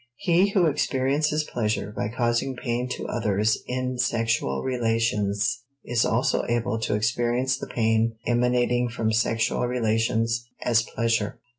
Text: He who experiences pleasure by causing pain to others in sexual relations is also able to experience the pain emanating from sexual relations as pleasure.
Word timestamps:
He 0.17 0.49
who 0.49 0.65
experiences 0.65 1.43
pleasure 1.43 1.93
by 1.95 2.09
causing 2.09 2.55
pain 2.55 2.89
to 2.93 3.07
others 3.07 3.59
in 3.67 3.99
sexual 3.99 4.63
relations 4.63 5.59
is 5.85 6.05
also 6.05 6.43
able 6.49 6.79
to 6.79 6.95
experience 6.95 7.55
the 7.59 7.67
pain 7.67 8.15
emanating 8.25 8.89
from 8.89 9.13
sexual 9.13 9.67
relations 9.67 10.47
as 10.63 10.81
pleasure. 10.81 11.37